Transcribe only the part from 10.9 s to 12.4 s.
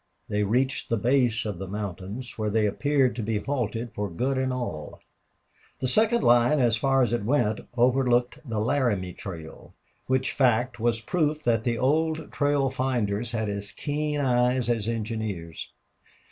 proof that the old